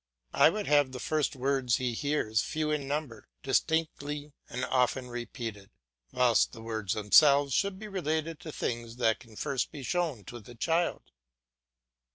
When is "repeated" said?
5.09-5.69